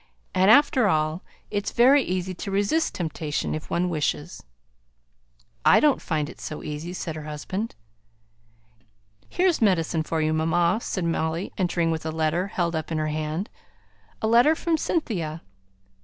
[0.33, 1.21] And, after all,
[1.51, 4.41] it's very easy to resist temptation, if one wishes."
[5.63, 7.75] "I don't find it so easy," said her husband.
[9.29, 13.09] "Here's medicine for you, mamma," said Molly, entering with a letter held up in her
[13.09, 13.47] hand.
[14.23, 15.43] "A letter from Cynthia."